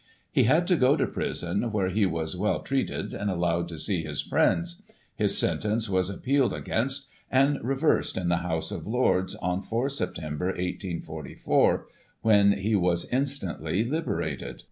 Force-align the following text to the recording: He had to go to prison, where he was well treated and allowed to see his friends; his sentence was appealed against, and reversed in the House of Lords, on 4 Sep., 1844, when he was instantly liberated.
He 0.31 0.45
had 0.45 0.65
to 0.65 0.77
go 0.77 0.97
to 0.97 1.05
prison, 1.05 1.71
where 1.71 1.89
he 1.89 2.07
was 2.07 2.35
well 2.35 2.61
treated 2.63 3.13
and 3.13 3.29
allowed 3.29 3.67
to 3.67 3.77
see 3.77 4.01
his 4.01 4.19
friends; 4.19 4.81
his 5.15 5.37
sentence 5.37 5.91
was 5.91 6.09
appealed 6.09 6.53
against, 6.53 7.05
and 7.29 7.59
reversed 7.63 8.17
in 8.17 8.27
the 8.27 8.37
House 8.37 8.71
of 8.71 8.87
Lords, 8.87 9.35
on 9.35 9.61
4 9.61 9.89
Sep., 9.89 10.17
1844, 10.17 11.85
when 12.23 12.53
he 12.53 12.75
was 12.75 13.05
instantly 13.13 13.83
liberated. 13.83 14.59